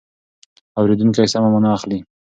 [0.79, 1.99] اورېدونکی سمه مانا اخلي.